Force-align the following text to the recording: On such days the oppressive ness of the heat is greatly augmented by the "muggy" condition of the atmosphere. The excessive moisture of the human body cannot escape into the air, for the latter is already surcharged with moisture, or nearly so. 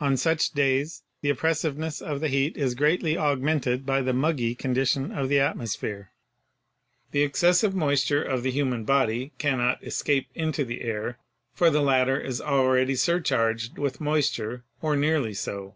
On 0.00 0.16
such 0.16 0.52
days 0.52 1.02
the 1.22 1.28
oppressive 1.30 1.76
ness 1.76 2.00
of 2.00 2.20
the 2.20 2.28
heat 2.28 2.56
is 2.56 2.76
greatly 2.76 3.18
augmented 3.18 3.84
by 3.84 4.00
the 4.00 4.12
"muggy" 4.12 4.54
condition 4.54 5.10
of 5.10 5.28
the 5.28 5.40
atmosphere. 5.40 6.12
The 7.10 7.22
excessive 7.24 7.74
moisture 7.74 8.22
of 8.22 8.44
the 8.44 8.52
human 8.52 8.84
body 8.84 9.32
cannot 9.38 9.82
escape 9.82 10.28
into 10.36 10.64
the 10.64 10.82
air, 10.82 11.18
for 11.52 11.68
the 11.68 11.82
latter 11.82 12.16
is 12.20 12.40
already 12.40 12.94
surcharged 12.94 13.76
with 13.76 14.00
moisture, 14.00 14.62
or 14.82 14.94
nearly 14.94 15.34
so. 15.34 15.74